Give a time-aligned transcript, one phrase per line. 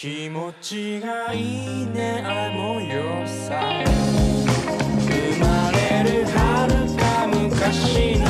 [0.00, 3.60] 気持ちがいいねあの夜さ
[5.00, 8.24] 生まれる遥か昔の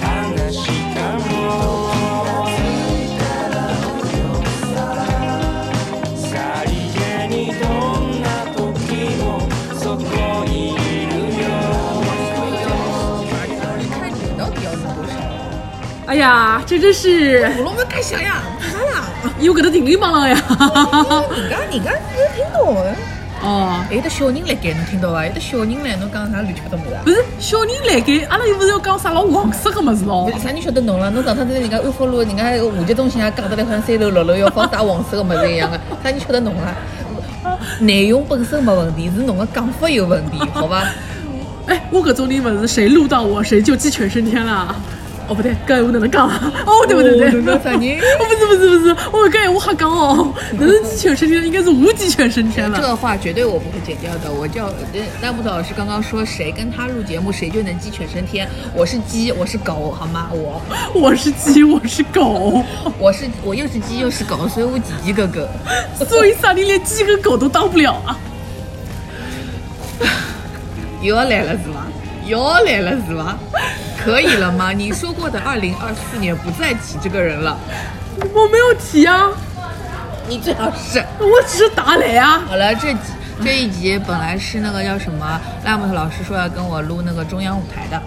[0.00, 1.28] 話かも
[6.16, 7.68] さりげにど
[8.00, 8.26] んな
[8.56, 8.64] 時
[9.20, 9.22] も
[9.78, 10.00] そこ
[10.46, 10.76] にい
[11.10, 11.44] るよ？
[16.06, 18.42] 哎呀，这真是我拢没看想呀？
[19.40, 20.36] 有搿搭定力帮了呀！
[21.36, 22.94] 人家人家有听到的，
[23.42, 25.26] 哦，还有得小人来盖，侬听到伐？
[25.26, 27.10] 有得小人来，侬讲啥乱七八糟物事啊不？
[27.10, 30.30] 是小人来盖，阿拉又不是要讲啥老黄色个物事咯？
[30.42, 31.10] 啥人晓得侬了？
[31.10, 36.76] 侬上趟在人家安福路，人家户籍中心也讲得来，好像三楼六楼要放啥黄色个物事一样的，啥人晓得侬啊？
[37.80, 40.84] 内容本身没问题，是侬个讲法有问题，好吧？
[41.66, 44.74] 哎，我搿种人物事，谁录到我，谁就鸡犬升天了。
[45.28, 46.52] 哦，不对，搿闲话哪能讲啊？
[46.66, 47.28] 哦，对不对对？
[47.28, 51.44] 哦侬讲啥人哦，不是不是不是，我搿闲话瞎讲哦，哪是鸡犬升天？
[51.46, 52.76] 应该是无鸡犬升天了。
[52.78, 54.30] 这个话绝对我不会剪掉的。
[54.32, 54.74] 我叫呃
[55.22, 58.48] 赖木头老师刚刚说，谁跟他录节目，谁就能鸡犬升天。
[58.74, 60.28] 我是鸡，我是狗，好吗？
[60.32, 60.60] 我
[60.94, 62.62] 我是鸡，我是狗，
[62.98, 65.48] 我是我又是鸡又是狗，所以我鸡鸡哥哥。
[66.06, 68.18] 所以啥你连鸡跟狗都当不了啊？
[71.00, 71.86] 又要来了是吧？
[72.26, 73.38] 又要来了是吧？
[74.04, 74.72] 可以了吗？
[74.76, 77.56] 你说过的二零二四年不再提这个人了，
[78.34, 79.30] 我没有提啊，
[80.28, 80.98] 你最好是。
[81.18, 82.42] 我只是打雷啊。
[82.46, 82.98] 好了，这集
[83.42, 88.00] 这一集本来是那个叫什么赖木头老师说要跟我录那个中央舞台的。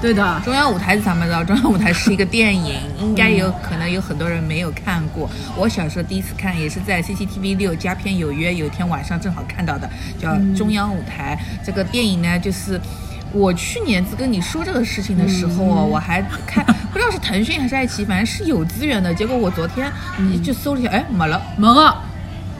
[0.00, 1.42] 对的，中央舞台是啥么子啊？
[1.42, 5.28] 中央舞台是一个电影，应该有可能有很多人没有看过。
[5.56, 9.90] 我小时候第一次看也是在 CCTV 六加片有约，有一天晚上正好看到的，
[10.22, 11.36] 叫《中央舞台》。
[11.66, 12.80] 这个电影呢，就是
[13.32, 19.12] 我去年子跟你说这个事情的时候哦，我还看不知道是腾讯还是爱奇艺，反正是有资源的。
[19.14, 19.90] 结果我昨天
[20.42, 21.40] 就搜了一下，哎，没了。
[21.56, 22.02] 没了，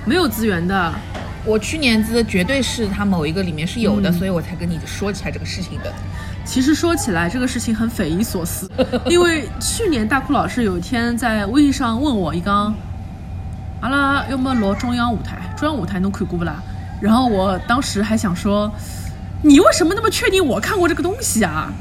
[0.05, 0.93] 没有资源的。
[1.45, 5.93] 我去年子绝对是它某一个里面是有的，所以我才跟你说起来这个事情的。
[6.45, 8.71] 其实说起来，这个事情很匪夷所思，
[9.09, 12.75] 因为去年大哭老师有一天在微信上问我一刚，
[13.81, 16.63] 阿拉要么录中央舞台，中央舞台侬看过不啦？
[17.01, 18.71] 然后我当时还想说，
[19.43, 21.73] 你为什么那么确定我看过这个东西啊？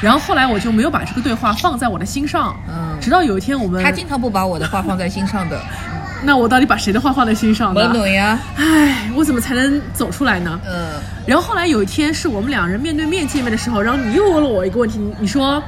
[0.00, 5.60] 然后后来我就没有把这个对话放在我的心上，嗯直到有一天我们他，经常不把我的话放在心上的，
[6.22, 7.92] 那我到底把谁的话放在心上我呢？
[7.92, 8.38] 懂呀。
[8.56, 10.60] 唉，我怎么才能走出来呢？
[10.66, 10.90] 嗯。
[11.26, 15.62] 然后后来有一天是我们两人面对面见面的时候，然后你又问了我一个问题，你你说，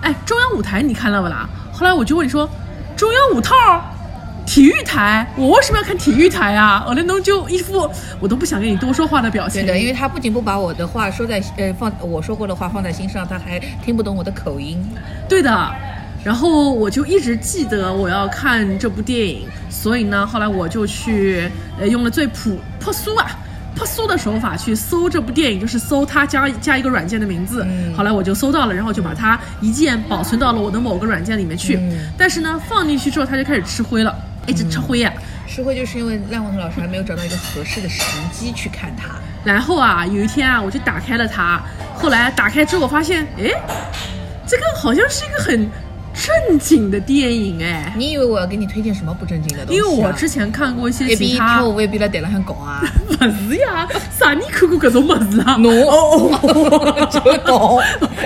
[0.00, 1.48] 哎，中央舞台你看了不啦？
[1.72, 2.48] 后来我就问你说，
[2.96, 3.54] 中央五套，
[4.54, 6.84] 体育台，我为什么要看体育台啊？
[6.86, 9.62] 后来侬就一副我都不想跟你多说话的表情。
[9.62, 14.80] 对的，因为他不仅不把我的话说在呃放我说过的话放在心上，他还听不懂我的口音。
[15.28, 15.74] 对的。
[16.22, 21.50] 然后我就一直记得我要看这部电影，所以呢，后来我就去
[21.80, 23.26] 呃用了最朴朴素啊。
[23.74, 27.66] 朴素的手法去搜这部电影，就是搜它加加一个软件的名字。
[27.68, 31.74] 嗯后来我就搜到了，然后就把它一键保存到了我的某个软件里面去。
[31.74, 34.16] 嗯但是呢，放进去之后它就开始吃灰了，
[34.46, 35.12] 一直吃灰呀、
[35.46, 39.08] 吃灰就是因为赖文腾老师还没有找到一个合适的时机去看它。
[39.44, 41.62] 然后啊，有一天啊，我就打开了它，
[41.94, 43.50] 后来打开之后我发现，哎，
[44.46, 45.68] 这个好像是一个很
[46.14, 47.92] 正经的电影哎。
[47.96, 49.84] 你以为我要给你推荐什么不正经的东西、啊？
[49.84, 52.82] 因为我之前看过一些其他跳，舞一边来台浪向搞啊。
[53.06, 53.86] 不是呀，
[54.18, 55.56] 啥你看过搿种物事啊？
[55.58, 57.78] 侬哦哦， 就搞，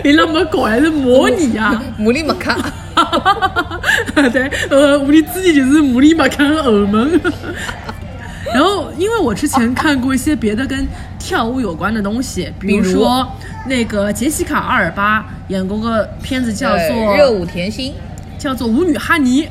[0.05, 1.83] 伊拉没搞还是模拟啊？
[1.97, 2.57] 模拟没看。
[4.33, 7.21] 对，呃，我的自己就是穆里马看耳门。
[8.55, 10.87] 然后，因为我之前看过一些别的跟
[11.19, 13.31] 跳舞有关的东西，比如说
[13.67, 17.93] 那个杰西卡·阿尔巴演过个片子叫做热舞甜心，
[18.39, 19.43] 叫做《舞女哈尼》，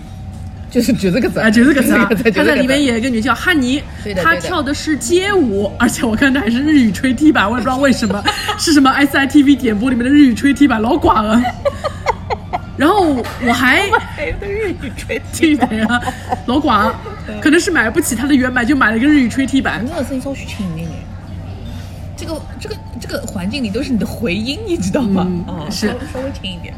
[0.72, 1.40] 就是就这个字。
[1.40, 1.94] 啊，就这个字
[2.34, 3.80] 她在里面演一个女叫哈尼
[4.24, 8.24] 她跳的是街舞，而且我看她还是日语吹踢版，我也不知道为什么，
[8.58, 11.40] 是什么 SITV 点播里面的日语吹踢版，老寡了。
[12.78, 13.16] 然后
[13.46, 15.88] 我还还有的日语吹记得呀，
[16.46, 16.94] 老广，
[17.42, 19.90] 可能是买不起它的原版，就买了一个日语吹 T 版你。
[19.90, 21.00] 这个声音稍许轻一点点。
[22.16, 25.26] 这个这个这个环境里都是你的回音，你知道吗？
[25.28, 26.74] 嗯哦是稍微稍微轻一点。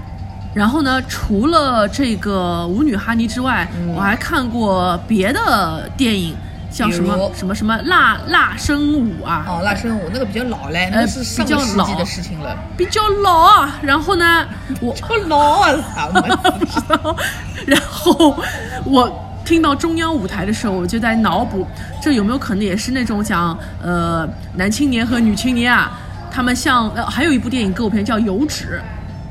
[0.54, 6.36] 然后呢，除了这个舞女哈尼之外，我还看过别的电影，
[6.70, 12.56] 像什么什么什么辣辣生舞啊，哦，辣生舞那个比较老嘞，呃那是上比较老个世纪的事情了。
[12.78, 13.80] 比较老啊。
[13.82, 14.46] 然后呢，
[14.80, 16.76] 我好老啊，啥么子？
[16.86, 17.16] 然后，
[17.66, 18.36] 然后
[18.86, 21.66] 我听到中央舞台的时候，我就在脑补，
[22.02, 25.92] 这有没有可能也是那种讲呃男青年和女青年啊，
[26.32, 28.80] 他们像呃还有一部电影歌舞片叫《油脂》，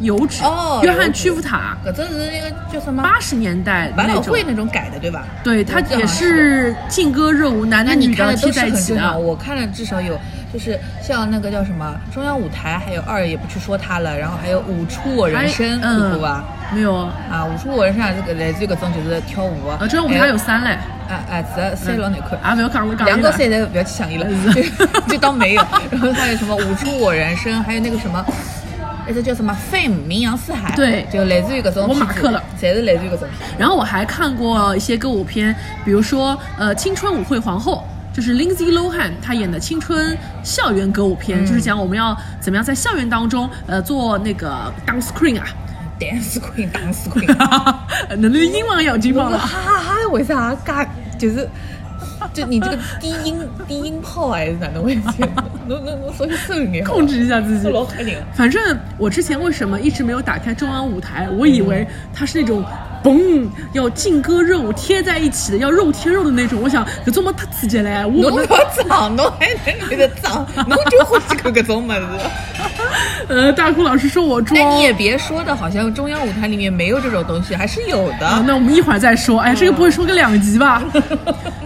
[0.01, 4.07] 油脂，哦约翰屈服塔，搿只是那个叫什么八十年代百。
[4.07, 5.25] 老汇那种改的，对吧？
[5.45, 9.19] 对，它也是劲歌热舞，男的女那你看的的贴都在一起的，。
[9.19, 10.19] 我看了至少有，
[10.53, 16.45] 就是像那个叫什么中央舞台，还有二也不去说它了，然后还有舞出我人生，还看过吧？
[16.75, 16.95] 没有，
[17.31, 20.79] 啊，舞出我人生也是个来自于搿种就是跳舞啊，呃，中央舞台有三嘞，
[21.09, 22.39] 哎哎，这三老难看。
[22.41, 23.37] 啊，不要讲了，讲两个了。
[23.37, 25.63] 赛的不要去想伊了，就就当没有。
[25.91, 28.25] 然后还有什么舞出我人生，还有那个什么，
[29.09, 31.07] 那个叫什么？Fame 名扬四海，对。
[31.11, 33.59] 就来自于搿种我马克了，侪是来自于搿种片。
[33.59, 37.83] 然后我还看过一些歌舞片，比如说呃《青春舞会皇后》，
[38.17, 45.47] 就是 Lindsay Lohan 她演的青春校园歌舞片，就是讲我们要怎么样在校园当中呃做那个 dance queen 啊
[45.99, 47.27] ，dance queen dance queen，
[48.17, 49.39] 能能英文要金我棒了。
[49.39, 50.55] 哈哈哈，为啥？
[50.65, 50.85] 嘎
[51.19, 51.49] 就是？
[52.35, 55.01] 就你这个低音低音炮还是哪能回事？
[55.67, 57.73] 侬侬侬稍微收一点，控制一下自己。
[58.35, 61.29] 反正我之前为什么一直没有打开中央舞台？
[61.31, 62.65] 我以为它是那种
[63.03, 66.61] 嘣要劲歌热舞贴在一起的，要肉贴肉的那种。
[66.63, 68.05] 我想搿种么太刺激嘞！
[68.05, 69.49] 我侬能要装，侬还
[69.79, 72.01] 能觉得装，侬就欢喜看搿种物事。
[73.29, 74.59] 呃，大哭老师说我装。
[74.59, 78.27] 但你也别说的，好像中央舞台里面没有这种东西，还是有的。
[78.27, 79.41] 啊，那我们一会儿再说。
[79.41, 80.83] 哎，这个不会说个两集吧？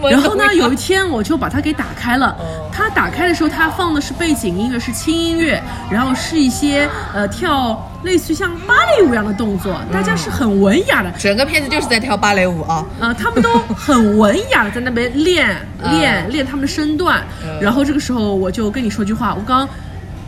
[0.09, 2.35] 然后呢， 有一天我就把它给打开了。
[2.71, 11.11] 它打开的时候，它放的是背景音乐，是轻音乐，然后是一些呃跳类似于像芭蕾舞一样的动作，大家是很文雅的。
[11.17, 12.85] 整个片子就是在跳芭蕾舞啊。
[12.99, 15.55] 呃，他们都很文雅的在那边练
[15.91, 17.23] 练练他们的身段。
[17.61, 19.69] 然后这个时候我就跟你说句话，我刚刚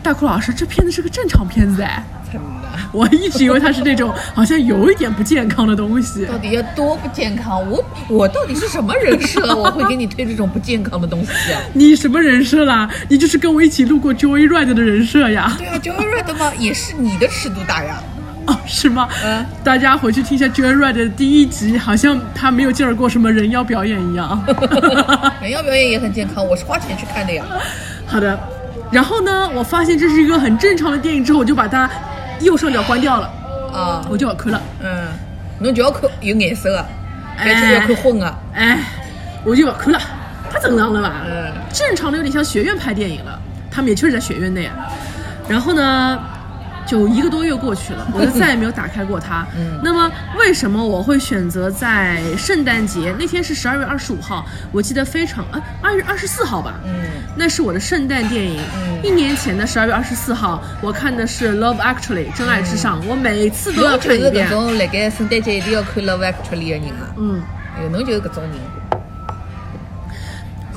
[0.06, 2.00] 大哭老师，这片子是个正常片子哎。
[2.32, 6.24] 真的，我一直以为它是那种好像有一点不健康的东西。
[6.26, 7.68] 到底要多不健康？
[7.68, 9.40] 我我到底是什么人设？
[9.56, 11.60] 我会给你推这种不健康的东西啊？
[11.72, 12.88] 你什么人设啦？
[13.08, 15.52] 你就是跟我一起录过 Joyride 的人设呀？
[15.58, 18.00] 对啊，Joyride 嘛， 也是你的尺度大呀。
[18.46, 19.08] 哦，是吗？
[19.24, 24.40] 嗯大家回去听一下 Joyride 的第一集，好像他没有介绍过什么人妖表演一样。
[25.42, 27.44] 人妖表演也很健康，我是花钱去看的呀。
[28.06, 28.38] 好的，
[28.90, 31.90] 然后呢，我发现这是一个很正常的电影之后，我就把它
[32.40, 33.26] 右上角关掉了，
[33.72, 34.60] 啊，我就要看了。
[34.80, 35.08] 嗯，
[35.58, 36.86] 侬就要看有颜色的，
[37.36, 38.34] 哎还是要看混的。
[38.54, 38.78] 哎，
[39.44, 40.00] 我就要看了，
[40.52, 41.12] 太正常了吧？
[41.26, 43.38] 嗯正常的有点像学院拍电影了，
[43.70, 44.70] 他们也确实在学院内。
[45.48, 46.18] 然后呢，
[46.86, 49.46] 就一个多月过去了， 我就再也没有打开过它。
[49.58, 54.46] 嗯那么为什么我会选择在圣诞节那天是十二月二十五号？
[54.72, 56.74] 我记得非常啊，二月二十四号吧。
[56.86, 56.92] 嗯
[57.36, 58.60] 那是我的圣诞电影。
[58.76, 64.50] 嗯一年前的十二月二十四号，我看的是《Love Actually》真爱至上，我每次都要侬就是看一遍搿。
[64.50, 67.12] 种辣盖圣诞节一定要看 Love Actually 的人啊。
[67.18, 67.42] 嗯。
[67.76, 68.52] 哎呦，侬就是搿种人。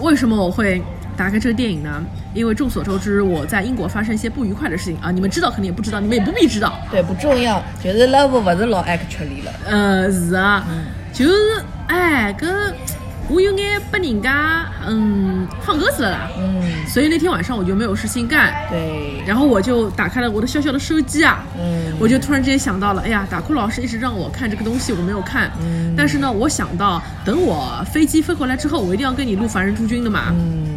[0.02, 0.82] 为什么我会
[1.20, 2.02] 打开这个电影呢？
[2.34, 6.80] 因为众所周知，我在英国发生一些不愉快的事情啊，你们知道肯定也不知道，你们也不必知道。
[6.90, 9.52] 对，不重要，就是 Love 不是老 Actually 了。
[9.66, 10.66] 呃，是啊，
[11.12, 11.34] 就是
[11.88, 12.48] 哎，搿
[13.28, 30.30] 我有眼被人家嗯放鸽子了啦，嗯，所以那天晚上我就没有事情干，对，然后我就打开了我的小小的手机啊，嗯我就突然之间想到了，哎呀，打酷老师一直让我看这个东西，我没有看，嗯但是呢，我想到等我飞机飞回来之后，我一定要跟你录《凡人诸君》的嘛。
[30.32, 30.69] 嗯，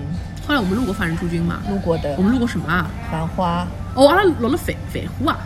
[0.53, 2.91] 后来我们录过《凡人诸君》嘛，路过的我们录过什么啊？
[3.11, 5.39] 繁花，哦，阿拉录了飞飞狐啊。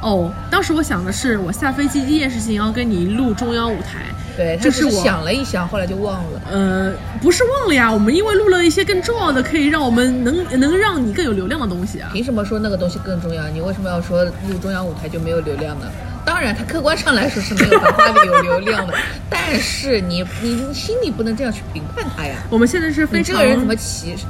[0.00, 4.04] 哦，当时我想的是，我下飞机第一件事情要跟你录中央舞台。
[4.36, 6.40] 对，就是这是我想了一想，后来就忘了。
[6.48, 12.10] 呃，不是忘了呀，我们因为录了一些更重要的，可以让我们能能让你更有流量的东西啊。
[12.12, 13.48] 凭什么说那个东西更重要？
[13.48, 15.86] 你为什么要说录中央舞台就没有流量呢？
[16.26, 18.92] 当然，它客观上来说是没有繁花里有流量的，
[19.30, 22.34] 但是你你你心里不能这样去评判它呀。
[22.50, 24.24] 我们现在是非常，你这个人怎么歧视？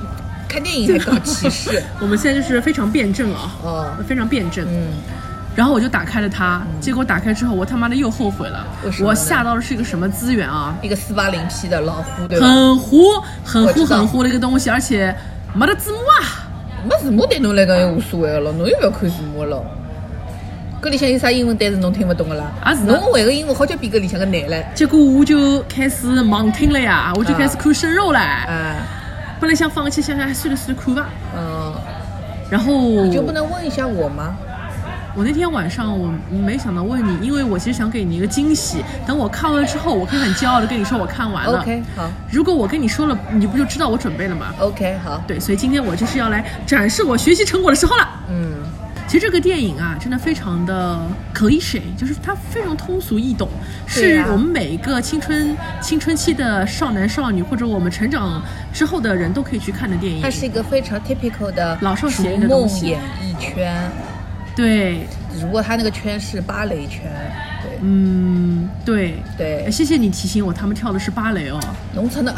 [0.47, 1.83] 看电影还搞歧视？
[1.99, 4.65] 我们现在就是非常辩证啊，哦，非常辩证。
[4.71, 4.93] 嗯，
[5.57, 8.65] 然后我就打开了它，结果打开之后，我他妈的又后悔了
[9.03, 10.77] 我下到的是一个什么资源啊？
[10.83, 12.47] 一个四八零 P 的老糊，对吧？
[12.47, 12.99] 很糊、
[13.43, 15.15] 很糊、很糊的一个东西，而且
[15.55, 16.45] 没得字幕啊。
[16.89, 19.61] 没字幕对侬来讲也无所谓个咯，侬又不要看字幕了。
[20.87, 22.45] 搿里向有啥英文单词侬听不懂个啦？
[22.63, 24.65] 啊是侬会个英文好叫比搿里向个难唻。
[24.73, 28.21] 结果我就开始盲听了呀，我就开始看生肉了。
[28.21, 28.77] 啊，
[29.41, 31.09] 本来想放弃，想想哎算了算了看吧。
[31.37, 31.75] 嗯，
[32.49, 32.73] 然后
[33.05, 34.37] 你就不能问一下我吗？
[35.17, 38.85] 我那天晚上我没想到问你，因为我其实想给你一个惊喜。
[39.05, 41.59] 等我看完了之后，我可以很骄傲的跟你说我看完了。
[41.59, 48.09] OK，好如果我跟你说了，你不就知道我准备了吗？，OK，好，对，所以今天我就是要来展示我学习成果的时候了。
[48.29, 48.53] 嗯，
[49.07, 50.99] 其实这个电影啊，真的非常的
[51.33, 53.49] cliche，就是它非常通俗易懂，
[53.87, 60.21] 是我们每一个青春青春期的少男少女，或者我们成长之后的人都可以去看的电影。
[60.23, 63.91] 它是一个非常 typical 的老少逐咸宜的东梦西演艺圈，
[64.57, 65.07] 对，
[65.39, 67.03] 只不过他那个圈是芭蕾圈。
[67.63, 67.79] 对。
[67.83, 69.15] 嗯，对。
[69.39, 69.65] 对。
[69.67, 71.61] 哎，谢谢你提醒我，他们跳的是芭蕾哦，
[71.95, 72.35] 农村的，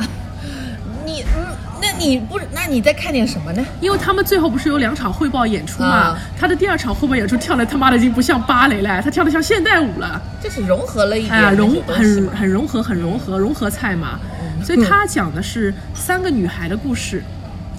[1.98, 2.46] 你不是？
[2.52, 3.64] 那你在看点什么呢？
[3.80, 10.20] 因为他们最后不是有两场汇报演出嘛，啊他的第二场汇报演出跳的他妈的已经不像芭蕾了，他跳的像现代舞了。
[10.42, 14.18] 就是融合了一点哎，融很很融合，很融合，融合菜嘛。
[14.62, 17.22] 所以他讲的是三个女孩的故事。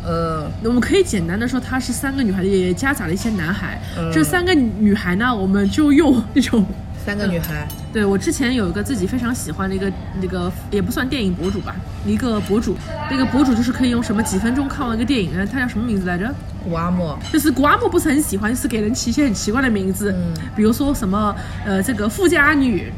[0.05, 3.77] 呃，我们可以简单的说，她是三个女孩，也夹杂了一些男孩。
[3.97, 6.65] 嗯这三个女孩呢，我们就用那种。
[7.05, 9.91] 三个女孩，对我之前有一个自己非常喜欢的一个
[10.21, 11.75] 那个也不算电影博主吧，
[12.05, 12.75] 一个博主，
[13.09, 15.45] 那个博主就是可以用什么几分钟看完一个电影呢？
[15.45, 16.33] 他叫什么名字来着？
[16.63, 22.91] 古阿莫，就是古阿莫不是很喜欢，就是给人起一些很奇怪的名字，嗯比如说什么呃这个富家女，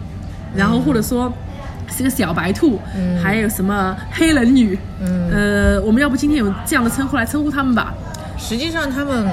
[0.55, 1.31] 然后或者说
[1.96, 7.93] 是个小白兔，嗯还有什么黑人女，嗯呃，我们要不今天有这样的称呼来称呼他们吧？
[8.38, 9.27] 实际上他们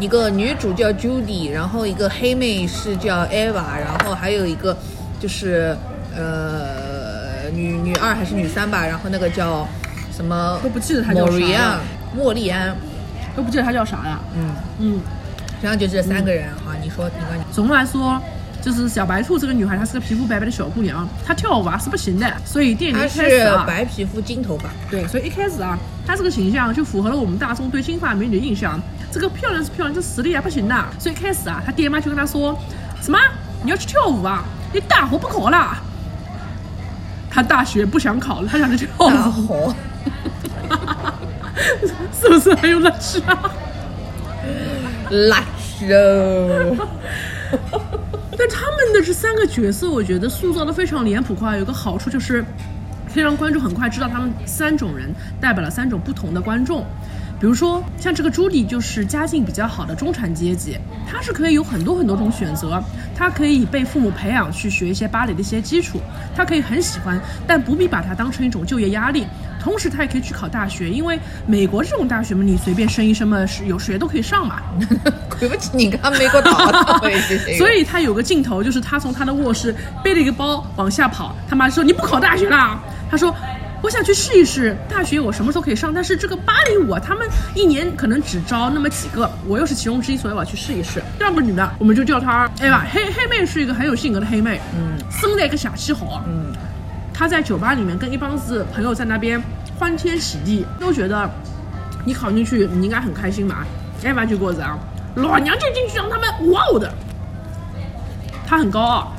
[0.00, 4.76] 一个女主叫 Judy，然后一个黑妹是叫 Eva，然后还有一个
[5.20, 5.76] 就是
[6.16, 9.68] 呃女女二还是女三吧，然后那个叫
[10.10, 12.74] 什么都不记得她叫啥了 Moria 莫莉安，
[13.36, 14.18] 都不记得她叫啥呀？
[14.34, 15.00] 嗯，嗯，
[15.60, 18.20] 然后就这三个人哈，你说你说你总的来说。
[18.62, 28.78] 就是小白兔这个女孩，她是个皮肤白白的小姑娘，她跳舞啊是不行的，所以电影她一开始是啊，白皮肤金头发，对，所以一开始啊，她这个形象就符合了我们大众对金发美女的印象。
[29.12, 30.74] 这个漂亮是漂亮，这实力还不行的。
[30.98, 32.58] 所以一开始啊，他爹妈就跟他说，
[33.00, 33.18] 什么
[33.62, 34.44] 你要去跳舞啊？
[34.72, 35.76] 你大活不考了？
[37.28, 39.74] 他大学不想考了，他想去跳舞大舞，火，
[42.12, 43.50] 是不是很有乐趣啊？
[45.10, 45.42] 辣
[45.86, 46.76] 肉，
[48.38, 52.44] 但他们的这三个角色，我觉得塑造的非常脸谱化，有个好处就是，
[53.12, 56.86] 可以让观众很快知道他们三种人代表了三种不同的观众。
[57.40, 60.76] 比如说，像这个朱迪就是家境比较好的中产阶级，
[61.10, 62.82] 他是可以有很多很多种选择，
[63.16, 65.98] 他可以被父母培养去学一些芭蕾的一些基础，
[66.36, 69.26] 他可以很喜欢，但不必把它当成一种就业压力。
[69.58, 74.60] 同时，他也可以去考大学，因为美国这种大学嘛，你随便升一升嘛，是有谁都可以上嘛。
[75.40, 77.00] 对不起，你看美国岛的，
[77.56, 82.78] 所以他有个镜头，就是他从他的卧室背了一个包往下跑，他妈说你不考大学啦？
[83.10, 83.34] 他说
[83.82, 85.92] 我想去试一试大学，我什么时候可以上？
[85.92, 91.02] 但是这个芭蕾舞啊，他们一年可能只招那么几个，我又是其中之一，所以我要去试一试。
[91.18, 96.52] 第二个女的，我们就叫她哎吧，黑黑妹是一个很有性格的黑妹，嗯生在一个小气好，嗯，
[97.14, 99.42] 她在酒吧里面跟一帮子朋友在那边
[99.78, 101.30] 欢天喜地，都觉得
[102.04, 103.64] 你考进去你应该很开心嘛。
[104.04, 104.78] 艾娃就给我讲，
[105.14, 106.92] 老娘就进去让他们哇哦的。
[108.46, 109.12] 她很高傲，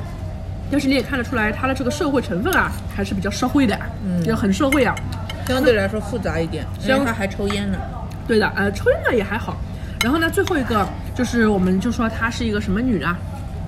[0.72, 4.94] 但是你也看得出来她的这个社会成分啊，还是比较社会的，嗯就很社会啊。
[5.46, 7.76] 相对来说复杂一点，因相为他还抽烟呢。
[8.26, 9.56] 对的，呃，抽烟呢也还好。
[10.02, 13.18] 然后呢，最后一个就是我们就说她是一个什么女啊？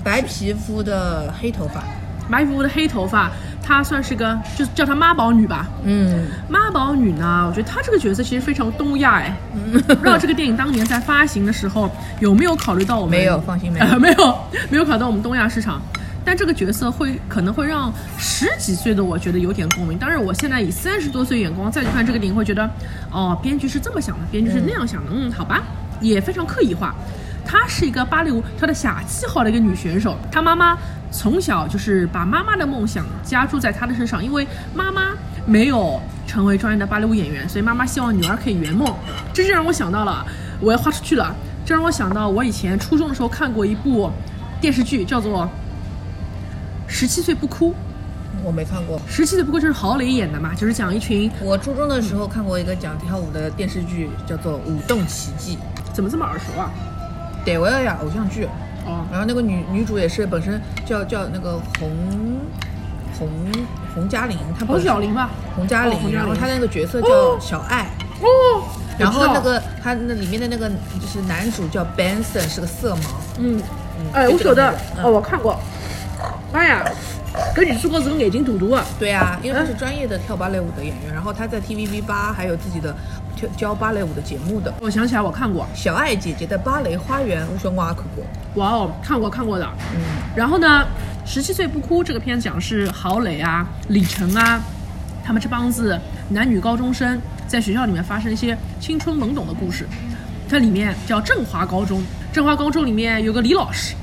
[0.02, 1.82] 白皮肤的黑头发，
[2.30, 3.30] 白皮肤的黑头发，
[3.62, 5.68] 她算是个，就叫她妈宝女吧。
[5.84, 9.36] 嗯，妈宝女呢，我觉得她这个角色其实非常东亚哎。
[9.88, 13.18] 不知道这个电影当年在发行的时候有没有考虑到我们？
[13.18, 14.38] 没有放心没有呃，没有，
[14.70, 15.82] 没有考虑到我们东亚市场。
[16.24, 19.98] 但这个角色会可能会让十几岁的我觉得有点共鸣。
[19.98, 22.68] 当然，我现在以三十多岁眼光再去看这个电影，会觉得，
[23.10, 25.62] 哦，编剧是这么想的，编剧是那样想的，嗯，好吧，
[26.00, 26.94] 也非常刻意化。
[27.44, 30.78] 她是一个芭蕾舞跳的下七号的一个女选手，她妈妈
[31.10, 35.10] 从小就是把妈妈的梦想加注在她的身上，因为妈妈
[35.44, 38.92] 没有成为专业的芭蕾舞演员，所以妈妈希望女儿可以圆梦。
[39.32, 40.24] 这就让我想到了，
[40.58, 41.34] 我要花出去了。
[41.66, 44.10] 这让我想到我以前初中的时候看过一部
[44.60, 45.44] 电视剧，叫做
[46.94, 47.70] 《十七岁不哭》。
[48.44, 49.00] 我没看过。
[49.08, 55.58] 十七岁不哭就是郝蕾演的嘛，就是讲一群我初中的时候看过一个讲跳舞的电视剧，叫做《舞动奇迹
[55.92, 56.70] 怎么这么耳熟啊？》，
[57.44, 58.46] 对，我要呀，偶像剧。
[58.86, 61.90] 哦，然后那个女女主也是本身叫叫那个洪
[63.18, 63.28] 洪
[63.92, 65.30] 洪嘉玲，她侯本身小玲吧？
[65.56, 68.62] 洪嘉玲，然后她那个角色哦叫小爱，哦，
[68.96, 70.68] 然后那个她那里面的那个
[71.00, 73.06] 就是男主叫 Benson，是个色盲。
[73.38, 73.60] 嗯，
[73.98, 74.70] 嗯哎，就我晓得
[75.02, 75.58] 哦，我看过。
[76.54, 76.84] 妈呀，
[77.52, 78.84] 跟你说过是个眼睛大大的。
[78.96, 82.94] 对啊，因为他是专业的跳芭蕾舞的演员，然后他在 TVB 八还有自己的
[83.34, 84.72] 跳教芭蕾舞的节目的。
[84.80, 85.66] 我想起来，我看过。
[85.74, 88.24] 小爱姐姐的芭蕾花园，我说我也看过。
[88.54, 89.68] 哇哦，看过看过的。
[89.96, 90.00] 嗯，
[90.36, 90.86] 然后呢，
[91.28, 94.60] 《十七岁不哭》这个片子讲是郝蕾啊、李晨啊，
[95.24, 99.88] 他们这帮子男女高中生在学校里面发生一些青春懵懂的故事。
[100.48, 102.00] 它里面叫振华高中，
[102.32, 103.96] 振华高中里面有个李老师，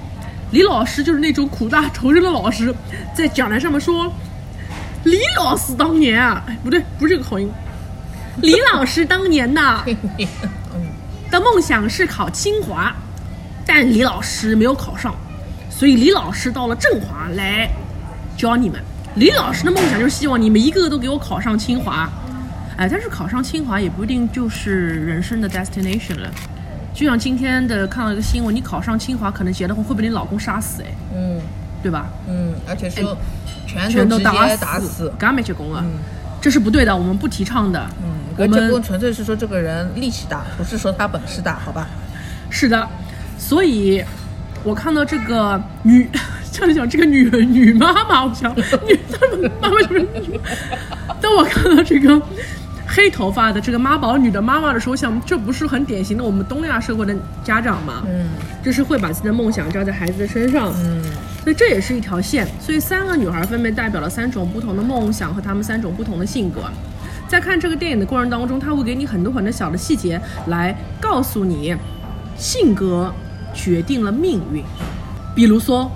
[0.51, 2.74] 李老师就是那种苦大仇深的老师，
[3.15, 4.13] 在讲台上面说，
[5.05, 7.50] 李老师当年啊，哎不对，不是这个口音，
[8.41, 9.96] 李老师当年呐嗯，
[11.31, 12.93] 的梦想是考清华。
[13.63, 15.15] 但李老师没有考上，
[15.70, 17.70] 所以李老师到了振华来
[18.36, 18.81] 教你们。
[19.15, 22.10] 李老师的梦想就是希望你们一个个都给我考上清华。
[22.75, 26.29] 哎，但是考上清华也不一定就是人生的 destination 了。
[26.93, 31.39] 就像今天的看到一个新闻，你考上清华可能结了婚会被你老公杀死，哎，嗯
[31.81, 32.07] 对吧？
[32.27, 33.17] 嗯，而且说
[33.65, 35.12] 全全都打打死。
[35.17, 35.83] 干没结婚啊，
[36.41, 37.83] 这是不对的，我们不提倡的。
[38.03, 41.88] 嗯，我们纯粹是说这个人力气大，不是说他本事大，好吧？
[42.50, 42.88] 是的，
[43.38, 44.03] 所以
[44.63, 46.07] 我看到这个女，
[46.51, 49.00] 这样讲这个女女妈妈，我想女
[49.62, 50.39] 妈妈就是女。
[51.21, 52.21] 当我看到这个
[52.93, 58.03] 黑头发的这个妈宝女的妈妈的时候，想这不是很典型的我们东亚社会的家长吗？
[58.05, 58.27] 嗯
[58.62, 60.74] 就是会把自己的梦想加在孩子的身上。
[60.75, 61.01] 嗯
[61.43, 62.48] 所以这也是一条线。
[62.60, 66.63] 所以三个女孩分别代表了三种不同的梦想和她们三种不同的性格。
[67.27, 71.75] 在看这个电影的过程当中，他会给你很多很多小的细节来告诉你，
[72.36, 73.12] 性格
[73.53, 74.62] 决定了命运。
[75.33, 75.89] 比如说，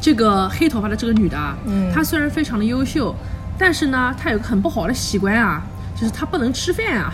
[0.00, 3.12] 这个黑头发的这个女的啊，嗯她虽然非常的优秀，
[3.58, 5.60] 但是呢，她有个很不好的习惯啊，
[5.98, 7.12] 就是他不能吃饭啊。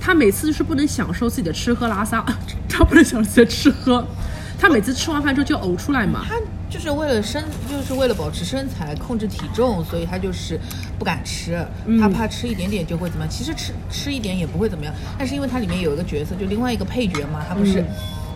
[0.00, 2.24] 他每次就是不能享受自己的吃喝拉撒，
[2.68, 4.04] 他不能享受自己的吃喝，
[4.58, 6.24] 他每次吃完饭之后就呕出来嘛。
[6.28, 6.34] 他
[6.68, 10.58] 就是为了身，就是为了保持身材、控制体重，所以他就是
[10.98, 13.30] 不敢吃，嗯他怕吃一点点就会怎么样。
[13.32, 17.80] 其实吃吃一点也不会怎么样，但是因为他里面有一个角色，就另外一个配角嘛，他不是。
[17.80, 17.86] 嗯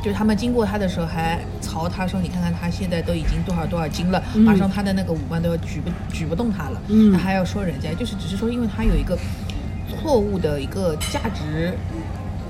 [0.04, 9.18] 就是他们经过他的时候还嘲他说：“你看看他现在都已经多少多少斤了，嗯马上他的那个五官都要举不举不动他了。”嗯他还要说人家，就是只是说因为他有一个
[10.00, 11.72] 错误的一个价值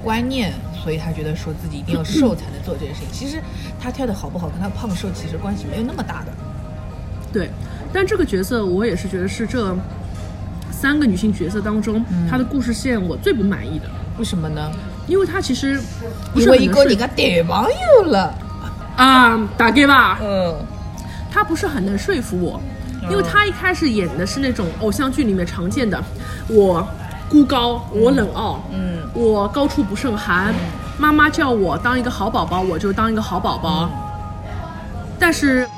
[0.02, 3.08] 观念，所以他觉得说自己一定要瘦才能做这件事情。
[3.12, 3.42] 其实
[3.80, 6.32] 他跳的好不好跟他胖瘦其实关系没有那么大的。
[7.32, 7.50] 对，
[7.92, 9.76] 但这个角色我也是觉得是这
[10.70, 14.70] 三个女性角色当中，她的故事线我最不满意的，为什么呢？
[15.06, 15.80] 因为她其实
[16.32, 18.34] 不因是一个你个男朋友了。
[18.96, 20.56] 啊，大概吧，嗯
[21.30, 22.60] 她不是很能说服我，
[23.10, 26.02] 因为她一开始演的是那种偶像剧里面常见的，
[26.48, 26.86] 我
[27.28, 28.98] 孤高，我冷傲，嗯。
[29.14, 30.54] 我高处不胜寒，
[30.98, 33.88] 妈妈叫我当一个好宝宝，我就当一个好宝宝，
[35.18, 35.68] 但是。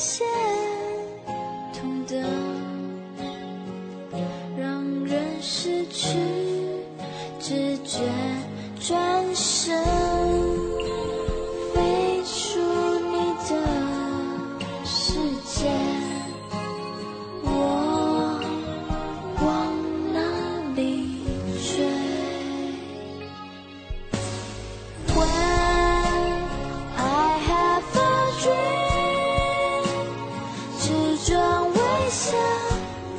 [0.00, 0.24] 是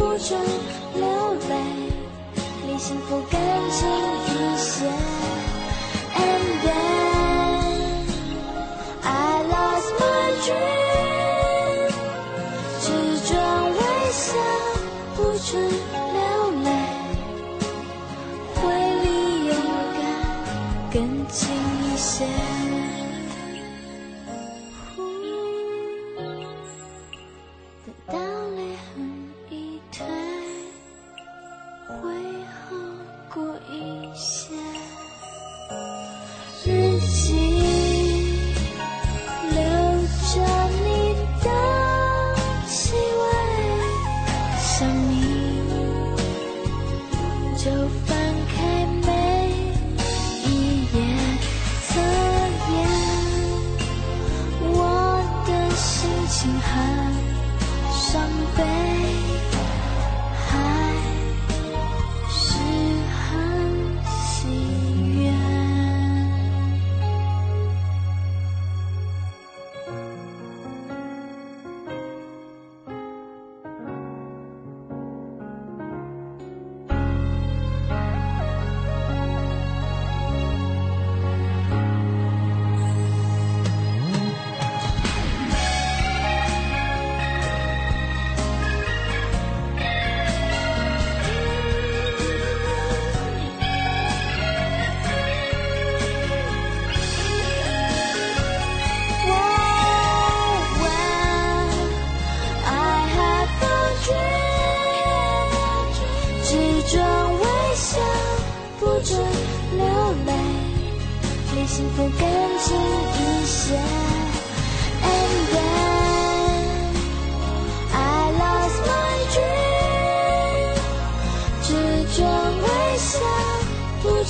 [0.01, 0.35] 不准
[0.95, 1.55] 流泪。
[2.65, 5.10] 离幸福更近一些。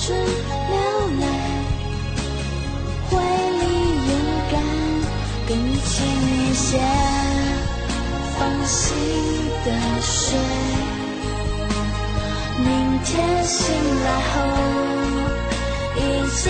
[0.04, 0.18] 直流
[1.20, 1.24] 泪，
[3.08, 3.12] 回
[3.54, 3.62] 忆
[4.08, 4.12] 勇
[4.52, 4.54] 敢
[5.48, 5.50] 更
[5.84, 5.92] 轻
[6.26, 6.80] 一些，
[8.40, 8.98] 放心
[9.64, 9.68] 的
[10.02, 10.12] 睡。
[12.58, 12.68] 明
[13.06, 13.10] 天
[13.44, 13.60] 醒
[14.04, 14.36] 来后，
[15.98, 16.00] 一
[16.36, 16.42] 切。